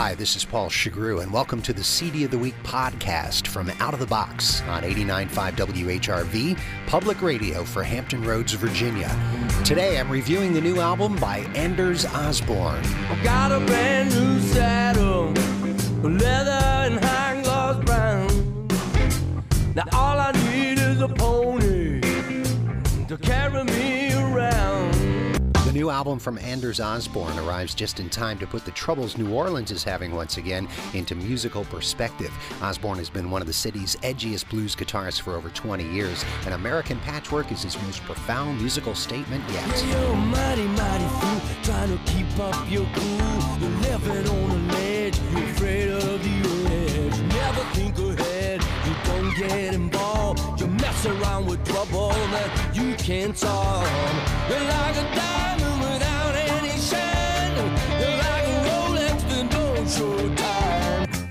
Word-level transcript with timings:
Hi, 0.00 0.14
this 0.14 0.36
is 0.36 0.44
Paul 0.44 0.70
Shugrue, 0.70 1.24
and 1.24 1.32
welcome 1.32 1.60
to 1.62 1.72
the 1.72 1.82
CD 1.82 2.22
of 2.22 2.30
the 2.30 2.38
Week 2.38 2.54
podcast 2.62 3.48
from 3.48 3.68
Out 3.80 3.94
of 3.94 3.98
the 3.98 4.06
Box 4.06 4.62
on 4.68 4.84
89.5 4.84 5.56
WHRV, 5.56 6.56
public 6.86 7.20
radio 7.20 7.64
for 7.64 7.82
Hampton 7.82 8.22
Roads, 8.22 8.52
Virginia. 8.52 9.10
Today 9.64 9.98
I'm 9.98 10.08
reviewing 10.08 10.52
the 10.52 10.60
new 10.60 10.78
album 10.78 11.16
by 11.16 11.38
Anders 11.56 12.06
Osborne. 12.06 12.84
New 25.78 25.90
album 25.90 26.18
from 26.18 26.38
Anders 26.38 26.80
Osborne 26.80 27.38
arrives 27.38 27.72
just 27.72 28.00
in 28.00 28.10
time 28.10 28.36
to 28.40 28.48
put 28.48 28.64
the 28.64 28.72
troubles 28.72 29.16
New 29.16 29.32
Orleans 29.32 29.70
is 29.70 29.84
having 29.84 30.12
once 30.12 30.36
again 30.36 30.66
into 30.92 31.14
musical 31.14 31.64
perspective. 31.66 32.32
Osborne 32.60 32.98
has 32.98 33.08
been 33.08 33.30
one 33.30 33.40
of 33.40 33.46
the 33.46 33.52
city's 33.52 33.94
edgiest 33.96 34.50
blues 34.50 34.74
guitarists 34.74 35.20
for 35.20 35.36
over 35.36 35.50
20 35.50 35.88
years, 35.92 36.24
and 36.46 36.54
American 36.54 36.98
Patchwork 36.98 37.52
is 37.52 37.62
his 37.62 37.80
most 37.82 38.02
profound 38.02 38.58
musical 38.58 38.96
statement 38.96 39.44
yet. 39.52 39.82
A 39.84 40.16
mighty, 40.16 40.66
mighty 40.66 41.04
fool. 41.20 41.38
You 50.58 50.66
mess 50.66 51.06
around 51.06 51.46
with 51.46 51.64
trouble 51.64 52.08
that 52.08 52.72
you 52.74 52.94
can't 52.96 53.38
solve. 53.38 53.84
You're 54.50 54.58
like 54.58 54.96
a 54.96 55.14
diamond 55.14 55.67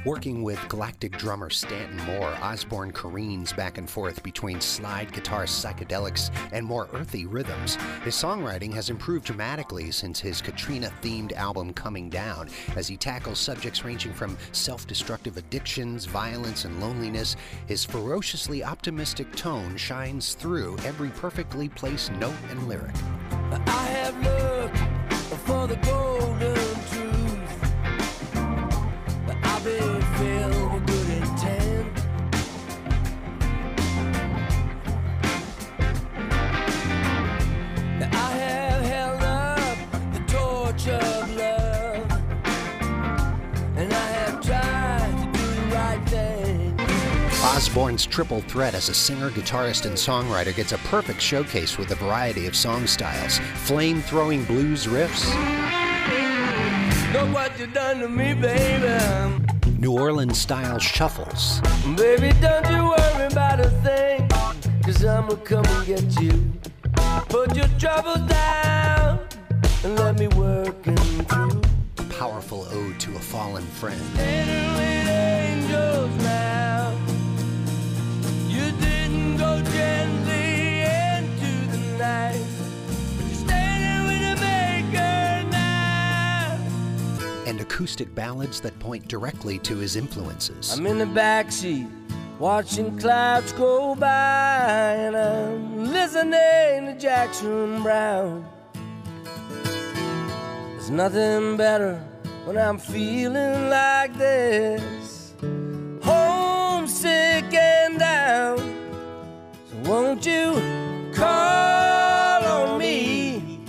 Working 0.08 0.42
with 0.42 0.70
Galactic 0.70 1.18
drummer 1.18 1.50
Stanton 1.50 1.98
Moore, 2.06 2.34
Osborne 2.42 2.94
careens 2.94 3.52
back 3.52 3.78
and 3.78 3.90
forth 3.90 4.24
between 4.24 4.62
slide 4.62 5.12
guitar 5.12 5.44
psychedelics 5.44 6.32
and 6.54 6.66
more 6.66 6.88
earthy 6.94 7.26
rhythms. 7.26 7.76
His 8.06 8.16
songwriting 8.16 8.74
has 8.74 8.90
improved 8.90 9.26
dramatically 9.26 9.92
since 9.92 10.18
his 10.18 10.42
Katrina 10.42 10.94
themed 11.02 11.34
album 11.34 11.74
Coming 11.74 12.10
Down, 12.10 12.48
as 12.78 12.88
he 12.88 12.96
tackles 12.96 13.38
subjects 13.38 13.84
ranging 13.84 14.14
from 14.14 14.38
self 14.54 14.88
destructive 14.88 15.36
addictions, 15.36 16.06
violence, 16.06 16.64
and 16.64 16.80
loneliness. 16.80 17.36
His 17.66 17.84
ferociously 17.84 18.64
optimistic 18.64 19.36
tone 19.36 19.76
shines 19.76 20.36
through 20.36 20.78
every 20.86 21.10
perfectly 21.10 21.68
placed 21.68 22.14
note 22.14 22.34
and 22.50 22.66
lyric. 22.70 22.96
I 23.52 23.88
have 23.88 24.16
looked 24.24 24.78
for 25.46 25.68
the 25.68 25.76
golden 25.76 26.57
Osborne's 47.58 48.06
triple 48.06 48.42
threat 48.42 48.76
as 48.76 48.88
a 48.88 48.94
singer, 48.94 49.32
guitarist, 49.32 49.88
and 49.88 49.96
songwriter 49.96 50.56
gets 50.56 50.74
a 50.74 50.78
perfect 50.90 51.20
showcase 51.20 51.80
with 51.80 51.90
a 51.90 51.96
variety 51.96 52.46
of 52.46 52.56
song 52.56 52.86
styles, 52.86 53.40
flame 53.66 54.00
throwing 54.00 54.44
blues 54.44 54.86
riffs, 54.86 55.26
Look 57.12 57.34
what 57.34 57.60
you 57.60 57.66
done 57.66 58.02
to 58.02 58.10
me. 58.10 58.36
New 59.80 59.92
Orleans 59.92 60.38
style 60.38 60.78
shuffles, 60.78 61.60
Baby, 61.96 62.32
don't 62.40 62.70
you 62.70 62.90
worry 62.90 63.26
about 63.26 63.60
a 63.60 63.72
thing, 63.82 64.30
cause 64.84 65.04
I'ma 65.04 65.34
come 65.38 65.66
and 65.66 65.86
get 65.88 66.22
you. 66.22 66.52
Put 67.28 67.56
your 67.56 67.70
troubles 67.80 68.22
down 68.30 69.28
and 69.84 69.96
let 69.98 70.20
me 70.20 70.28
work 70.28 70.84
them 70.84 70.96
through. 70.96 71.62
powerful 72.20 72.68
ode 72.70 73.00
to 73.00 73.16
a 73.16 73.20
fallen 73.20 73.66
friend. 73.66 74.97
And 87.48 87.62
acoustic 87.62 88.14
ballads 88.14 88.60
that 88.60 88.78
point 88.78 89.08
directly 89.08 89.58
to 89.60 89.78
his 89.78 89.96
influences. 89.96 90.78
I'm 90.78 90.86
in 90.86 90.98
the 90.98 91.06
backseat 91.06 91.90
watching 92.40 93.00
clouds 93.00 93.54
go 93.54 93.96
by, 93.96 94.96
and 94.96 95.16
I'm 95.16 95.86
listening 95.94 96.88
to 96.88 96.98
Jackson 97.00 97.82
Browne. 97.82 98.46
There's 100.74 100.90
nothing 100.90 101.56
better 101.56 102.04
when 102.44 102.58
I'm 102.58 102.78
feeling 102.78 103.70
like 103.70 104.14
this, 104.18 105.34
homesick 106.04 107.54
and 107.54 107.98
down. 107.98 108.58
So 109.70 109.90
won't 109.90 110.26
you 110.26 110.62
call 111.14 112.44
on 112.44 112.78
me? 112.78 113.62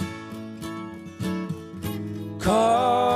Call 2.40 3.07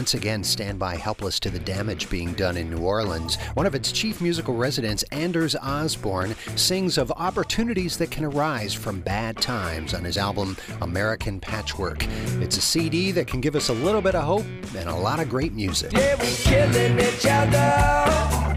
once 0.00 0.14
again 0.14 0.42
stand 0.42 0.78
by 0.78 0.96
helpless 0.96 1.38
to 1.38 1.50
the 1.50 1.58
damage 1.58 2.08
being 2.08 2.32
done 2.32 2.56
in 2.56 2.70
New 2.70 2.78
Orleans, 2.78 3.36
one 3.52 3.66
of 3.66 3.74
its 3.74 3.92
chief 3.92 4.22
musical 4.22 4.54
residents, 4.54 5.02
Anders 5.12 5.54
Osborne, 5.56 6.34
sings 6.56 6.96
of 6.96 7.12
opportunities 7.18 7.98
that 7.98 8.10
can 8.10 8.24
arise 8.24 8.72
from 8.72 9.00
bad 9.00 9.36
times 9.36 9.92
on 9.92 10.02
his 10.02 10.16
album 10.16 10.56
American 10.80 11.38
Patchwork. 11.38 12.06
It's 12.40 12.56
a 12.56 12.62
CD 12.62 13.12
that 13.12 13.26
can 13.26 13.42
give 13.42 13.54
us 13.54 13.68
a 13.68 13.74
little 13.74 14.00
bit 14.00 14.14
of 14.14 14.24
hope 14.24 14.46
and 14.74 14.88
a 14.88 14.94
lot 14.94 15.20
of 15.20 15.28
great 15.28 15.52
music. 15.52 15.92
Yeah, 15.92 16.14
we're 16.14 16.34
killing 16.34 16.98
each 16.98 17.26
other. 17.26 18.56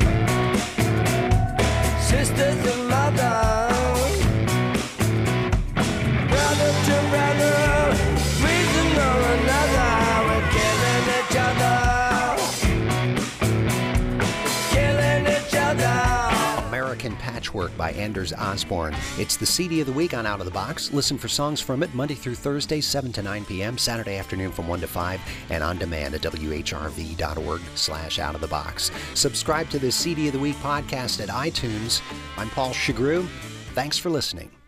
Sisters 2.00 2.56
and 2.74 2.88
mothers. 2.88 4.24
Brother 6.30 6.72
to 6.86 7.10
brother. 7.10 7.63
American 17.14 17.34
Patchwork 17.34 17.76
by 17.78 17.92
Anders 17.92 18.34
Osborne. 18.34 18.96
It's 19.18 19.38
the 19.38 19.46
CD 19.46 19.82
of 19.82 19.88
the 19.88 19.94
week 19.94 20.14
on 20.14 20.26
Out 20.26 20.40
of 20.40 20.46
the 20.46 20.52
Box. 20.52 20.92
Listen 20.92 21.18
for 21.18 21.28
songs 21.28 21.62
from 21.62 21.84
it 21.84 21.94
Monday 21.94 22.16
through 22.16 22.36
Thursday, 22.36 22.82
7 22.82 23.12
to 23.14 23.22
9 23.22 23.46
p.m., 23.46 23.78
Saturday 23.78 24.18
afternoon 24.18 24.52
from 24.52 24.68
1 24.68 24.82
to 24.82 24.88
5, 24.88 25.22
and 25.50 25.64
on 25.64 25.78
demand 25.78 26.16
at 26.16 26.22
whrv.org 26.22 27.62
slash 27.76 28.20
out 28.20 28.36
of 28.36 28.42
the 28.42 28.48
box. 28.48 28.92
Subscribe 29.14 29.70
to 29.70 29.80
the 29.80 29.92
CD 29.92 30.28
of 30.28 30.34
the 30.34 30.40
Week 30.40 30.56
podcast 30.58 31.22
at 31.22 31.30
iTunes. 31.30 32.02
I'm 32.38 32.50
Paul 32.50 32.72
Shugrue. 32.72 33.28
Thanks 33.74 33.98
for 33.98 34.10
listening. 34.10 34.63